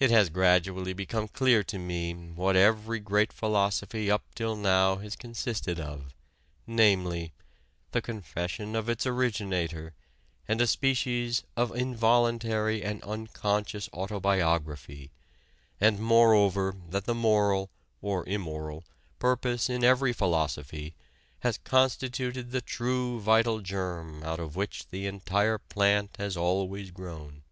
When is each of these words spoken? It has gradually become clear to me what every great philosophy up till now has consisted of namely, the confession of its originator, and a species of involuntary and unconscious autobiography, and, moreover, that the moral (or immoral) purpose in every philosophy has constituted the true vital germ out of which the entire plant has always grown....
It 0.00 0.10
has 0.10 0.28
gradually 0.28 0.92
become 0.92 1.28
clear 1.28 1.62
to 1.62 1.78
me 1.78 2.12
what 2.12 2.56
every 2.56 2.98
great 2.98 3.32
philosophy 3.32 4.10
up 4.10 4.24
till 4.34 4.56
now 4.56 4.96
has 4.96 5.14
consisted 5.14 5.78
of 5.78 6.12
namely, 6.66 7.32
the 7.92 8.02
confession 8.02 8.74
of 8.74 8.88
its 8.88 9.06
originator, 9.06 9.94
and 10.48 10.60
a 10.60 10.66
species 10.66 11.44
of 11.56 11.70
involuntary 11.76 12.82
and 12.82 13.00
unconscious 13.04 13.88
autobiography, 13.92 15.12
and, 15.80 16.00
moreover, 16.00 16.74
that 16.88 17.04
the 17.04 17.14
moral 17.14 17.70
(or 18.02 18.28
immoral) 18.28 18.82
purpose 19.20 19.70
in 19.70 19.84
every 19.84 20.12
philosophy 20.12 20.96
has 21.38 21.56
constituted 21.58 22.50
the 22.50 22.60
true 22.60 23.20
vital 23.20 23.60
germ 23.60 24.24
out 24.24 24.40
of 24.40 24.56
which 24.56 24.88
the 24.88 25.06
entire 25.06 25.58
plant 25.58 26.16
has 26.18 26.36
always 26.36 26.90
grown.... 26.90 27.44